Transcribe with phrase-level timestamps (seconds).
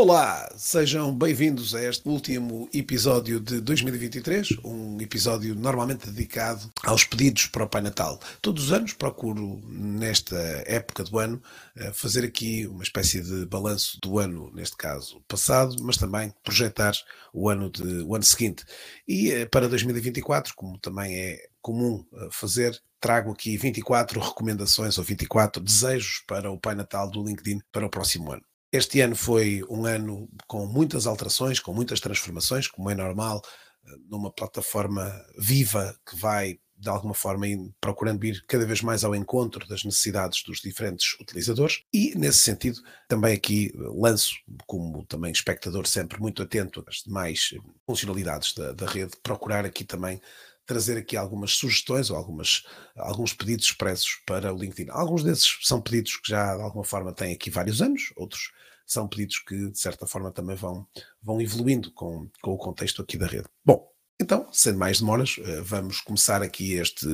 [0.00, 7.46] Olá, sejam bem-vindos a este último episódio de 2023, um episódio normalmente dedicado aos pedidos
[7.46, 8.16] para o Pai Natal.
[8.40, 11.42] Todos os anos procuro, nesta época do ano,
[11.74, 16.92] eh, fazer aqui uma espécie de balanço do ano, neste caso passado, mas também projetar
[17.34, 18.64] o ano, de, o ano seguinte.
[19.06, 25.02] E eh, para 2024, como também é comum eh, fazer, trago aqui 24 recomendações ou
[25.02, 28.44] 24 desejos para o Pai Natal do LinkedIn para o próximo ano.
[28.70, 33.40] Este ano foi um ano com muitas alterações, com muitas transformações, como é normal,
[33.86, 37.46] eh, numa plataforma viva que vai, de alguma forma,
[37.80, 41.82] procurando ir cada vez mais ao encontro das necessidades dos diferentes utilizadores.
[41.94, 44.34] E, nesse sentido, também aqui eh, lanço,
[44.66, 47.54] como também espectador sempre muito atento às demais
[47.86, 50.20] funcionalidades da, da rede, procurar aqui também
[50.68, 52.62] trazer aqui algumas sugestões ou algumas,
[52.94, 54.90] alguns pedidos expressos para o LinkedIn.
[54.90, 58.52] Alguns desses são pedidos que já de alguma forma têm aqui vários anos, outros
[58.86, 60.86] são pedidos que de certa forma também vão,
[61.22, 63.46] vão evoluindo com, com o contexto aqui da rede.
[63.64, 63.90] Bom,
[64.20, 67.06] então, sem mais demoras, eh, vamos começar aqui esta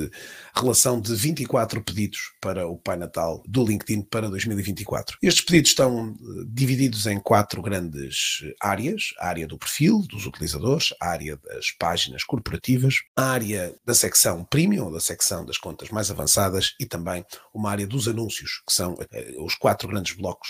[0.54, 5.18] relação de 24 pedidos para o Pai Natal do LinkedIn para 2024.
[5.22, 10.94] Estes pedidos estão eh, divididos em quatro grandes áreas: a área do perfil dos utilizadores,
[10.98, 16.10] a área das páginas corporativas, a área da secção premium, da secção das contas mais
[16.10, 20.48] avançadas, e também uma área dos anúncios, que são eh, os quatro grandes blocos.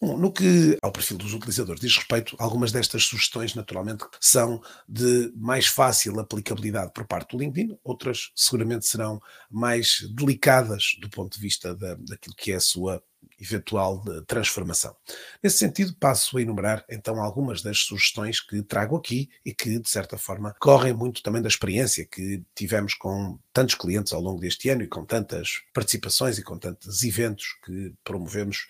[0.00, 5.30] Bom, no que ao perfil dos utilizadores diz respeito, algumas destas sugestões, naturalmente, são de
[5.36, 11.40] mais fácil aplicabilidade por parte do LinkedIn, outras seguramente serão mais delicadas do ponto de
[11.40, 13.02] vista da, daquilo que é a sua
[13.38, 14.94] eventual eh, transformação.
[15.42, 19.88] Nesse sentido, passo a enumerar então algumas das sugestões que trago aqui e que, de
[19.88, 24.68] certa forma, correm muito também da experiência que tivemos com tantos clientes ao longo deste
[24.68, 28.66] ano e com tantas participações e com tantos eventos que promovemos,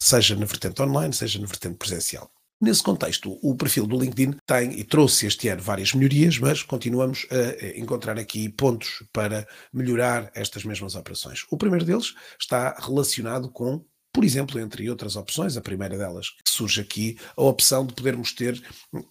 [0.00, 2.30] seja na vertente online, seja na vertente presencial.
[2.58, 7.26] Nesse contexto, o perfil do LinkedIn tem e trouxe este ano várias melhorias, mas continuamos
[7.30, 11.44] a encontrar aqui pontos para melhorar estas mesmas operações.
[11.50, 13.84] O primeiro deles está relacionado com
[14.16, 18.32] por exemplo, entre outras opções, a primeira delas que surge aqui, a opção de podermos
[18.32, 18.58] ter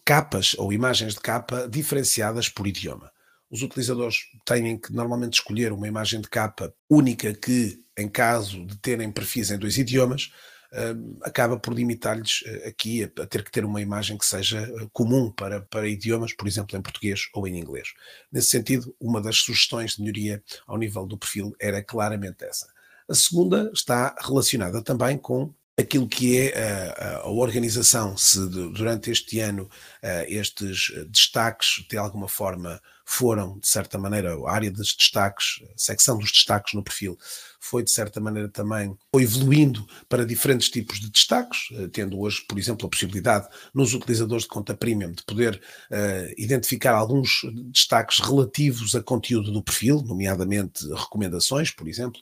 [0.04, 3.12] capas ou imagens de capa diferenciadas por idioma.
[3.48, 8.80] Os utilizadores têm que normalmente escolher uma imagem de capa única que, em caso de
[8.80, 10.32] terem perfis em dois idiomas,
[11.22, 15.32] acaba por limitar-lhes eh, aqui a, ter que ter uma imagem que seja eh, comum
[15.32, 17.90] para, para idiomas, por exemplo, em português ou em inglês.
[18.32, 22.68] Nesse sentido, uma das sugestões de melhoria ao nível do perfil era claramente essa.
[23.08, 29.40] A segunda está relacionada também com aquilo que é a, a, organização, se durante este
[29.40, 29.70] ano
[30.28, 36.18] estes destaques de alguma forma foram, de certa maneira, a área dos destaques, a secção
[36.18, 37.18] dos destaques no perfil,
[37.60, 42.44] foi de certa maneira também foi evoluindo para diferentes tipos de destaques, eh, tendo hoje,
[42.48, 47.42] por exemplo, a possibilidade nos utilizadores de conta premium de poder uh, identificar alguns
[47.72, 52.20] destaques relativos a conteúdo do perfil, nomeadamente recomendações, por exemplo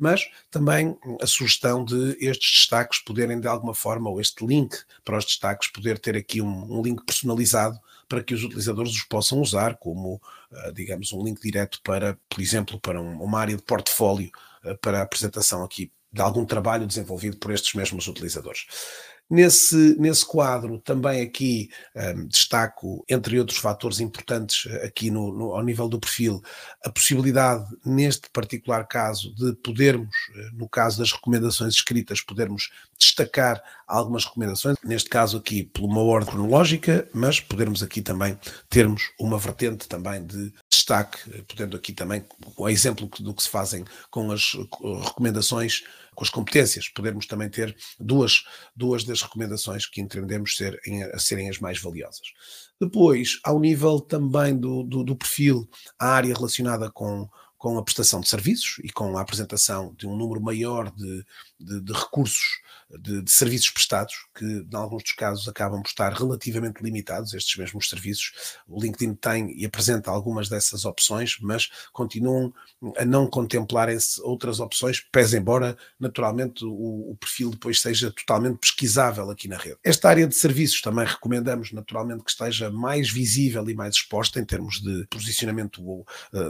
[0.00, 5.18] mas também a sugestão de estes destaques poderem de alguma forma, ou este link para
[5.18, 7.78] os destaques, poder ter aqui um, um link personalizado
[8.08, 12.40] para que os utilizadores os possam usar como, uh, digamos, um link direto para, por
[12.40, 14.30] exemplo, para um, uma área de portfólio
[14.64, 18.66] uh, para a apresentação aqui de algum trabalho desenvolvido por estes mesmos utilizadores.
[19.30, 25.52] Nesse, nesse quadro, também aqui um, destaco, entre outros fatores importantes eh, aqui no, no,
[25.52, 26.42] ao nível do perfil,
[26.84, 33.62] a possibilidade, neste particular caso, de podermos, eh, no caso das recomendações escritas, podermos destacar
[33.86, 38.36] algumas recomendações, neste caso aqui por uma ordem cronológica, mas podermos aqui também
[38.68, 42.24] termos uma vertente também de destaque, eh, podendo aqui também,
[42.56, 44.56] o exemplo do que se fazem com as
[45.04, 45.84] recomendações
[46.20, 48.44] com as competências, podermos também ter duas,
[48.76, 50.78] duas das recomendações que entendemos ser,
[51.14, 52.28] a serem as mais valiosas.
[52.78, 55.66] Depois, ao nível também do, do, do perfil,
[55.98, 57.26] a área relacionada com,
[57.56, 61.24] com a prestação de serviços e com a apresentação de um número maior de,
[61.58, 62.60] de, de recursos
[62.98, 67.56] de, de, serviços prestados, que em alguns dos casos acabam por estar relativamente limitados, estes
[67.56, 68.32] mesmos serviços.
[68.66, 72.52] O LinkedIn tem e apresenta algumas dessas opções, mas continuam
[72.96, 79.30] a não contemplarem-se outras opções, pese embora naturalmente o, o, perfil depois seja totalmente pesquisável
[79.30, 79.78] aqui na rede.
[79.84, 84.44] Esta área de serviços também recomendamos naturalmente que esteja mais visível e mais exposta em
[84.44, 86.04] termos de posicionamento uh,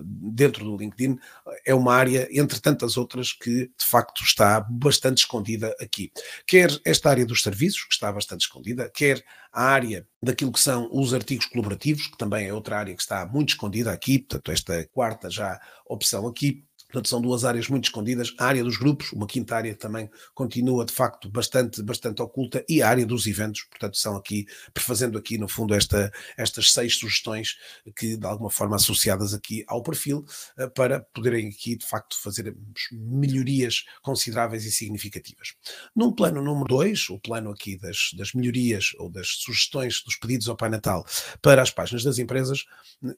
[0.04, 1.18] dentro do LinkedIn.
[1.66, 6.12] É uma área, entre tantas outras, que de facto está bastante escondida aqui
[6.46, 9.22] quer esta área dos serviços, que está bastante escondida, quer
[9.52, 13.26] a área daquilo que são os artigos colaborativos, que também é outra área que está
[13.26, 18.34] muito escondida aqui, portanto, esta quarta já opção aqui, Portanto, são duas áreas muito escondidas.
[18.36, 22.82] A área dos grupos, uma quinta área também continua, de facto, bastante, bastante oculta, e
[22.82, 23.62] a área dos eventos.
[23.70, 27.56] Portanto, são aqui, prefazendo aqui, no fundo, esta, estas seis sugestões
[27.96, 30.24] que, de alguma forma, associadas aqui ao perfil,
[30.58, 32.56] eh, para poderem aqui, de facto, fazer
[32.90, 35.54] melhorias consideráveis e significativas.
[35.94, 40.48] Num plano número dois, o plano aqui das, das melhorias ou das sugestões dos pedidos
[40.48, 41.06] ao Pai Natal
[41.40, 42.64] para as páginas das empresas,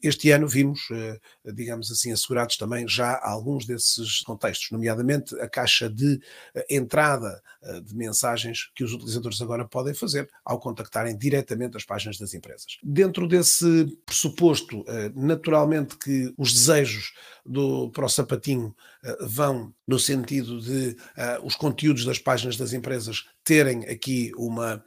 [0.02, 1.20] este ano vimos, eh,
[1.52, 6.20] digamos assim, assegurados também já alguns alguns desses contextos, nomeadamente a caixa de
[6.54, 11.84] eh, entrada eh, de mensagens que os utilizadores agora podem fazer ao contactarem diretamente as
[11.84, 12.78] páginas das empresas.
[12.82, 17.12] Dentro desse pressuposto, eh, naturalmente que os desejos
[17.44, 18.74] do, para o sapatinho
[19.20, 20.96] vão no sentido de
[21.42, 24.84] os conteúdos das páginas das empresas terem aqui uma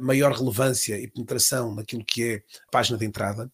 [0.00, 3.50] maior relevância e penetração naquilo que é a página de entrada.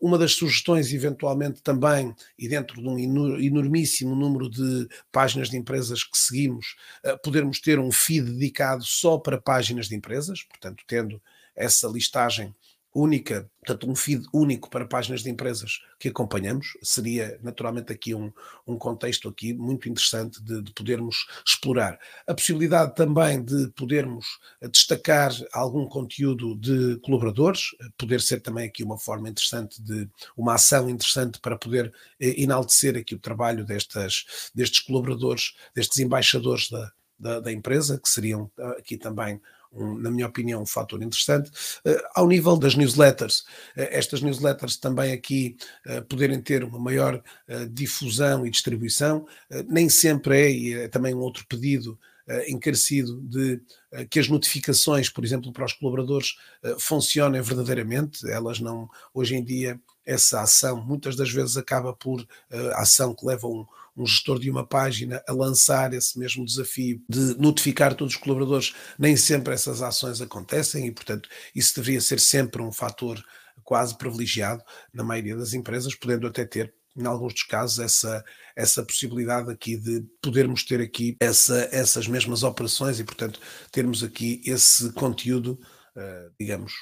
[0.00, 6.04] Uma das sugestões, eventualmente, também, e dentro de um enormíssimo número de páginas de empresas
[6.04, 11.20] que seguimos, eh, podermos ter um feed dedicado só para páginas de empresas, portanto, tendo
[11.56, 12.54] essa listagem
[12.94, 18.32] única, portanto, um feed único para páginas de empresas que acompanhamos, seria naturalmente aqui um,
[18.66, 21.98] um contexto aqui muito interessante de, de, podermos explorar.
[22.26, 24.26] A possibilidade também de podermos
[24.70, 30.88] destacar algum conteúdo de colaboradores, poder ser também aqui uma forma interessante de, uma ação
[30.88, 37.40] interessante para poder eh, enaltecer aqui o trabalho destas, destes colaboradores, destes embaixadores da, da,
[37.40, 39.40] da empresa, que seriam aqui também
[39.72, 41.50] um, na minha opinião, um fator interessante.
[41.84, 45.56] Uh, ao nível das newsletters, uh, estas newsletters também aqui
[45.86, 47.22] uh, poderem ter uma maior
[47.70, 49.26] difusão e distribuição,
[49.66, 51.98] nem sempre é, e é também um outro pedido
[52.46, 53.60] encarecido de
[54.10, 56.36] que as notificações, por exemplo, para os colaboradores
[56.78, 58.30] funcionem verdadeiramente.
[58.30, 62.26] Elas não, hoje em dia, essa ação muitas das vezes acaba por
[62.74, 63.66] a ação que leva um,
[63.96, 68.74] um gestor de uma página a lançar esse mesmo desafio de notificar todos os colaboradores,
[68.98, 73.22] nem sempre essas ações acontecem e, portanto, isso deveria ser sempre um fator
[73.64, 74.62] quase privilegiado
[74.94, 78.24] na maioria das empresas, podendo até ter em alguns dos casos, essa,
[78.56, 83.38] essa possibilidade aqui de podermos ter aqui essa, essas mesmas operações e, portanto,
[83.70, 85.60] termos aqui esse conteúdo,
[85.94, 86.72] uh, digamos,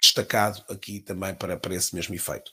[0.00, 2.50] destacado aqui também para, para esse mesmo efeito.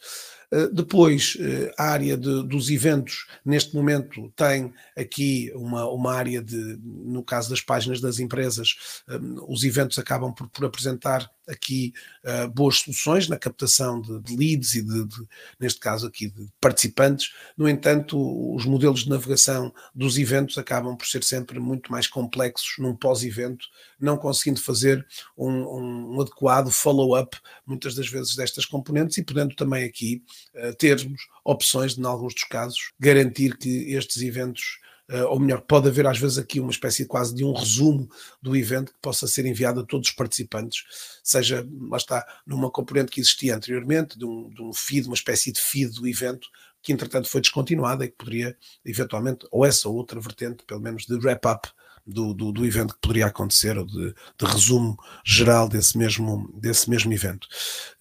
[0.51, 6.41] Eh, depois, eh, a área de, dos eventos, neste momento, tem aqui uma, uma área
[6.41, 11.94] de, no caso das páginas das empresas, eh, os eventos acabam por, por apresentar aqui
[12.25, 15.27] uh, boas soluções na captação de, de leads e de, de,
[15.59, 17.31] neste caso aqui, de participantes.
[17.57, 18.17] No entanto,
[18.55, 23.65] os modelos de navegação dos eventos acabam por ser sempre muito mais complexos num pós-evento,
[23.99, 25.05] não conseguindo fazer
[25.38, 30.23] um, um, um adequado follow-up, muitas das vezes, destas componentes e podendo também aqui
[30.55, 34.79] uh, termos opções de, em alguns dos casos, garantir que estes eventos
[35.30, 38.09] ou melhor, pode haver às vezes aqui uma espécie quase de um resumo
[38.42, 40.83] do evento que possa ser enviado a todos os participantes,
[41.24, 45.51] seja, lá está, numa componente que existia anteriormente, de um, de um feed, uma espécie
[45.51, 46.48] de feed do evento,
[46.81, 51.06] que entretanto foi descontinuada e que poderia eventualmente, ou essa ou outra vertente, pelo menos
[51.06, 51.69] de wrap-up
[52.07, 56.89] do, do, do, evento que poderia acontecer, ou de, de, resumo geral desse mesmo, desse
[56.89, 57.48] mesmo evento.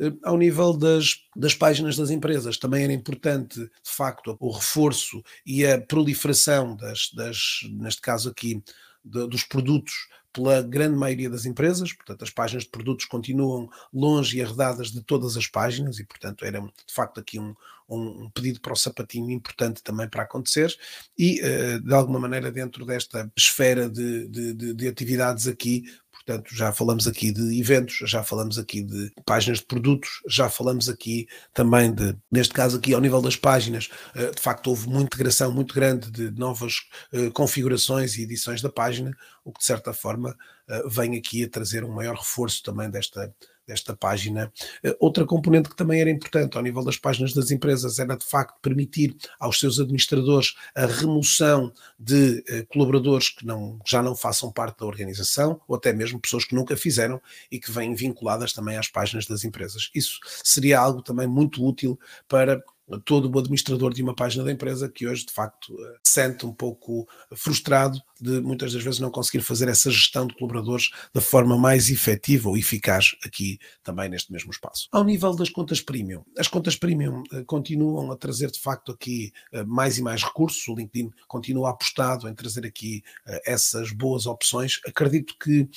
[0.01, 5.23] Eh, ao nível das, das páginas das empresas, também era importante, de facto, o reforço
[5.45, 8.63] e a proliferação das, das neste caso aqui,
[9.05, 9.93] de, dos produtos
[10.37, 15.03] pela grande maioria das empresas, portanto, as páginas de produtos continuam longe e arredadas de
[15.03, 17.55] todas as páginas, e, portanto, era de facto aqui um,
[17.89, 20.77] um pedido para o sapatinho importante também para acontecer,
[21.19, 25.85] e eh, de alguma maneira, dentro desta esfera de, de, de, de atividades aqui,
[26.27, 30.89] Portanto, já falamos aqui de eventos, já falamos aqui de páginas de produtos, já falamos
[30.89, 35.01] aqui também de, neste caso aqui ao nível das páginas, eh, de facto houve uma
[35.01, 36.81] integração muito grande de novas
[37.13, 40.37] eh, configurações e edições da página, o que de certa forma
[40.69, 43.33] eh, vem aqui a trazer um maior reforço também desta,
[43.67, 44.53] desta página.
[44.83, 48.25] Eh, outra componente que também era importante ao nível das páginas das empresas era de
[48.25, 54.53] facto permitir aos seus administradores a remoção de eh, colaboradores que não, já não façam
[54.53, 57.21] parte da organização ou até mesmo pessoas que nunca fizeram
[57.51, 59.91] e que vêm vinculadas também às páginas das empresas.
[59.95, 62.63] Isso seria algo também muito útil para
[63.05, 66.47] todo o administrador de uma página da empresa que hoje de facto eh, se sente
[66.47, 71.21] um pouco frustrado de muitas das vezes não conseguir fazer essa gestão de colaboradores da
[71.21, 74.89] forma mais efetiva ou eficaz aqui também neste mesmo espaço.
[74.93, 79.33] Ao nível das contas premium, as contas premium uh, continuam a trazer de facto aqui
[79.53, 83.03] uh, mais e mais recursos, o LinkedIn continua apostado em trazer aqui
[83.45, 84.81] essas boas opções.
[84.87, 85.69] Acredito que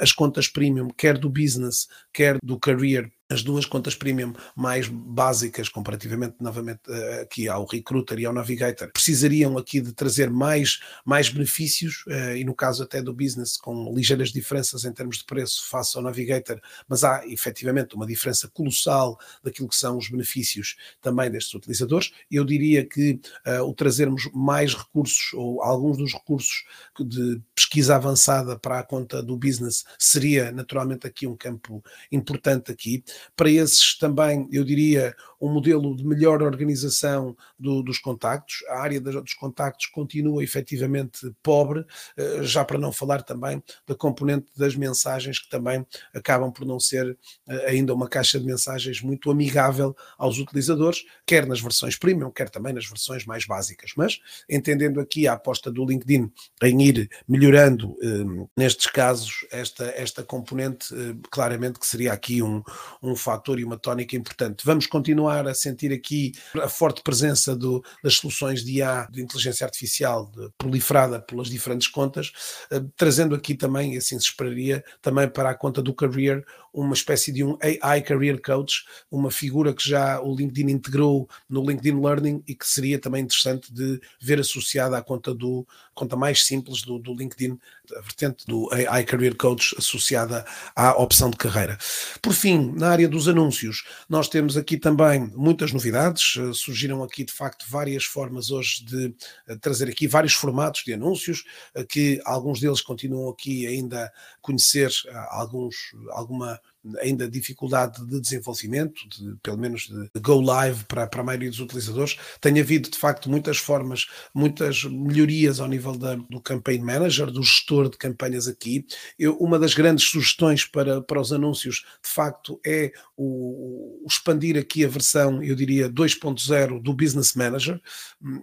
[0.00, 5.68] as contas premium, quer do business, quer do career, as duas contas premium mais básicas,
[5.68, 11.28] comparativamente novamente eh, aqui ao Recruiter e ao Navigator, precisariam aqui de trazer mais, mais
[11.28, 15.68] benefícios, eh, e no caso até do business, com ligeiras diferenças em termos de preço
[15.68, 16.58] face ao Navigator,
[16.88, 22.10] mas há efetivamente uma diferença colossal daquilo que são os benefícios também destes utilizadores.
[22.30, 26.64] Eu diria que uh, o trazermos mais recursos, ou alguns dos recursos
[26.98, 33.04] de pesquisa avançada para a conta do business, seria naturalmente aqui um campo importante aqui.
[33.36, 38.64] Para esses também, eu diria, um modelo de melhor organização do, dos contactos.
[38.68, 41.84] A área dos contactos continua efetivamente pobre,
[42.16, 46.80] eh, já para não falar também da componente das mensagens, que também acabam por não
[46.80, 47.16] ser
[47.48, 52.50] eh, ainda uma caixa de mensagens muito amigável aos utilizadores, quer nas versões premium, quer
[52.50, 53.92] também nas versões mais básicas.
[53.96, 54.18] Mas
[54.48, 56.30] entendendo aqui a aposta do LinkedIn
[56.62, 60.94] em ir melhorando, eh, nestes casos, esta, esta componente,
[61.30, 62.62] claramente que seria aqui um,
[63.02, 64.64] um fator e uma tónica importante.
[64.64, 66.32] Vamos continuar a sentir aqui
[66.62, 71.88] a forte presença do, das soluções de IA, de inteligência artificial, de, proliferada pelas diferentes
[71.88, 72.32] contas,
[72.72, 77.32] uh, trazendo aqui também, assim se esperaria, também para a conta do Career, uma espécie
[77.32, 82.42] de um AI Career Coach, uma figura que já o LinkedIn integrou no LinkedIn Learning
[82.46, 86.96] e que seria também interessante de ver associada à conta do conta mais simples do,
[86.98, 87.58] do LinkedIn,
[87.96, 91.76] a vertente do AI Career Coach associada à opção de carreira.
[92.22, 97.24] Por fim, na área dos anúncios, nós temos aqui também muitas novidades, eh, surgiram aqui
[97.24, 99.14] de facto várias formas hoje de
[99.46, 101.44] eh, trazer aqui vários formatos de anúncios,
[101.74, 104.90] eh, que alguns deles continuam aqui ainda a conhecer
[105.30, 105.74] alguns,
[106.10, 106.60] alguma
[107.00, 111.60] ainda dificuldade de desenvolvimento, de, pelo menos de go live para, para a maioria dos
[111.60, 112.16] utilizadores.
[112.40, 117.42] Tem havido, de facto, muitas formas, muitas melhorias ao nível da, do Campaign Manager, do
[117.42, 118.86] gestor de campanhas aqui.
[119.18, 124.56] Eu, uma das grandes sugestões para, para os anúncios, de facto, é o, o expandir
[124.56, 127.80] aqui a versão, eu diria, 2.0 do Business Manager.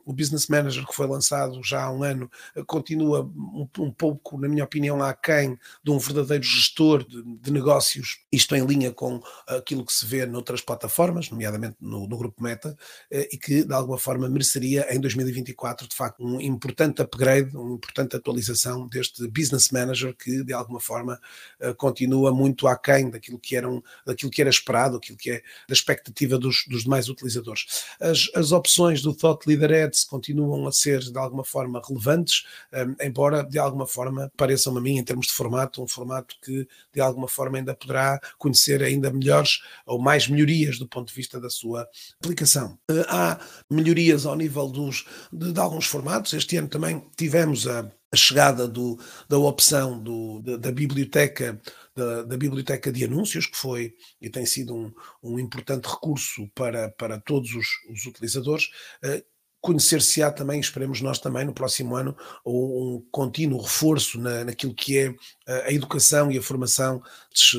[0.06, 2.30] O Business Manager que foi lançado já há um ano
[2.68, 8.20] continua um, um pouco, na minha opinião, aquém de um verdadeiro gestor de, de negócios
[8.36, 12.77] isto em linha com aquilo que se vê noutras plataformas, nomeadamente no, no grupo Meta,
[13.12, 17.75] eh, e que de alguma forma mereceria em 2024 de facto um importante upgrade, uma
[17.75, 21.20] importante atualização deste Business Manager que de alguma forma
[21.60, 25.74] eh, continua muito aquém daquilo que, eram, daquilo que era esperado, aquilo que é da
[25.74, 27.86] expectativa dos, dos demais utilizadores.
[28.00, 32.86] As, as opções do Thought Leader Ads continuam a ser de alguma forma relevantes, eh,
[33.01, 37.01] embora de alguma forma pareçam a mim, em termos de formato, um formato que de
[37.01, 41.50] alguma forma ainda poderá conhecer ainda melhores ou mais melhorias do ponto de vista da
[41.50, 41.88] sua
[42.22, 42.77] aplicação.
[42.89, 43.39] Eh, há
[43.70, 46.34] melhorias ao nível dos, de, de alguns formatos.
[46.34, 51.60] Este ano também tivemos a, a chegada do, da opção do, da, da biblioteca
[51.96, 56.89] da, da, biblioteca de anúncios, que foi e tem sido um, um importante recurso para,
[56.89, 58.65] para todos os, os utilizadores,
[59.03, 59.24] uh,
[59.65, 65.15] conhecer-se-á também, esperemos nós também no próximo ano, um, contínuo reforço na, naquilo que é
[65.48, 67.01] a educação e a formação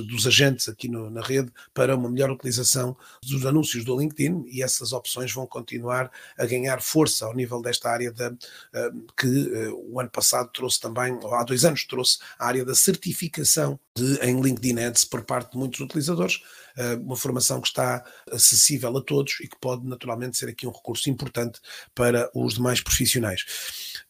[0.08, 4.62] dos, agentes aqui no, na rede para uma melhor utilização dos anúncios do LinkedIn e
[4.62, 9.92] essas opções vão continuar a ganhar força ao nível desta área da, uh, que uh,
[9.92, 14.18] o ano passado trouxe também, ou há dois anos trouxe a área da certificação de,
[14.20, 16.40] em LinkedIn Ads por parte de muitos utilizadores,
[17.02, 21.09] uma formação que está acessível a todos e que pode naturalmente ser aqui um recurso
[21.09, 21.61] importante
[21.95, 23.45] para os demais profissionais.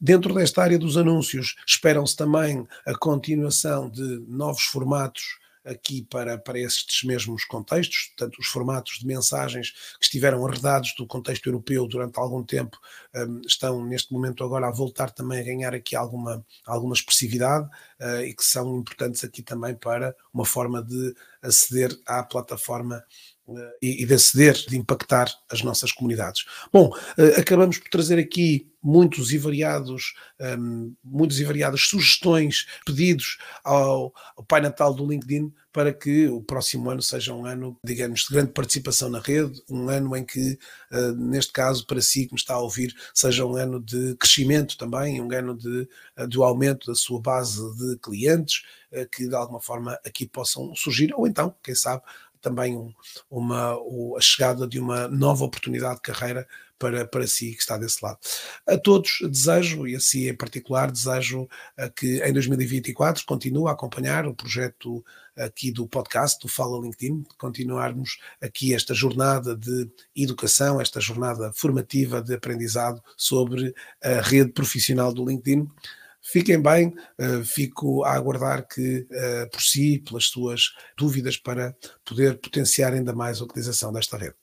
[0.01, 6.59] Dentro desta área dos anúncios, esperam-se também a continuação de novos formatos aqui para, para
[6.59, 12.19] estes mesmos contextos, portanto, os formatos de mensagens que estiveram arredados do contexto europeu durante
[12.19, 12.79] algum tempo
[13.15, 17.69] um, estão neste momento agora a voltar também a ganhar aqui alguma, alguma expressividade
[18.01, 23.05] uh, e que são importantes aqui também para uma forma de aceder à plataforma
[23.81, 26.45] e, e de aceder, de impactar as nossas comunidades.
[26.73, 30.15] Bom, uh, acabamos por trazer aqui muitos e variados,
[30.59, 36.41] um, muitos e variadas sugestões, pedidos ao, ao Pai Natal do LinkedIn para que o
[36.41, 40.59] próximo ano seja um ano, digamos, de grande participação na rede, um ano em que,
[40.91, 44.79] uh, neste caso, para si que me está a ouvir, seja um ano de crescimento
[44.79, 45.87] também, um ano de,
[46.17, 48.63] uh, de aumento da sua base de clientes,
[48.93, 52.03] uh, que de alguma forma aqui possam surgir, ou então, quem sabe,
[52.41, 52.93] também um,
[53.31, 53.73] uma,
[54.17, 56.47] a chegada de uma nova oportunidade de carreira
[56.79, 58.19] para, para si que está desse lado.
[58.67, 63.73] A todos desejo, e a si em particular, desejo eh, que em 2024 continue a
[63.73, 65.05] acompanhar o projeto
[65.37, 72.23] aqui do podcast, do Fala LinkedIn, continuarmos aqui esta jornada de educação, esta jornada formativa
[72.23, 75.69] de aprendizado sobre a rede profissional do LinkedIn
[76.31, 82.39] fiquem bem, uh, fico a aguardar que uh, por si, pelas suas dúvidas, para poder
[82.39, 84.37] potenciar ainda mais a utilização desta rede.